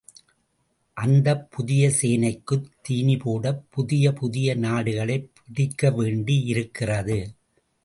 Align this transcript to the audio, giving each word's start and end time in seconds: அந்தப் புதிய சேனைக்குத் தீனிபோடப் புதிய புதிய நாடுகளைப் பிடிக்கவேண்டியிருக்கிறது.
அந்தப் 0.97 1.51
புதிய 1.51 1.91
சேனைக்குத் 2.01 2.71
தீனிபோடப் 2.89 3.61
புதிய 3.69 4.13
புதிய 4.13 4.55
நாடுகளைப் 4.55 5.31
பிடிக்கவேண்டியிருக்கிறது. 5.37 7.19